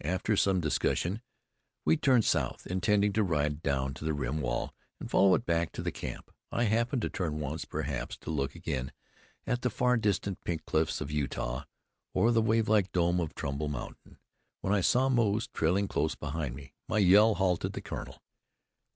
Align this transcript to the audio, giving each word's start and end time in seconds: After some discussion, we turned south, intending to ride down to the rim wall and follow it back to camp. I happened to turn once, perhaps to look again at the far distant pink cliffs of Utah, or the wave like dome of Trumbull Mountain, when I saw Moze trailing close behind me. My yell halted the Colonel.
After 0.03 0.35
some 0.35 0.59
discussion, 0.59 1.21
we 1.85 1.95
turned 1.95 2.25
south, 2.25 2.65
intending 2.65 3.13
to 3.13 3.21
ride 3.23 3.61
down 3.61 3.93
to 3.93 4.03
the 4.03 4.15
rim 4.15 4.41
wall 4.41 4.73
and 4.99 5.11
follow 5.11 5.35
it 5.35 5.45
back 5.45 5.71
to 5.73 5.83
camp. 5.91 6.31
I 6.51 6.63
happened 6.63 7.03
to 7.03 7.09
turn 7.11 7.39
once, 7.39 7.65
perhaps 7.65 8.17
to 8.21 8.31
look 8.31 8.55
again 8.55 8.93
at 9.45 9.61
the 9.61 9.69
far 9.69 9.97
distant 9.97 10.43
pink 10.43 10.65
cliffs 10.65 11.01
of 11.01 11.11
Utah, 11.11 11.65
or 12.15 12.31
the 12.31 12.41
wave 12.41 12.67
like 12.67 12.91
dome 12.91 13.19
of 13.19 13.35
Trumbull 13.35 13.67
Mountain, 13.67 14.17
when 14.61 14.73
I 14.73 14.81
saw 14.81 15.07
Moze 15.07 15.45
trailing 15.45 15.87
close 15.87 16.15
behind 16.15 16.55
me. 16.55 16.73
My 16.87 16.97
yell 16.97 17.35
halted 17.35 17.73
the 17.73 17.81
Colonel. 17.81 18.23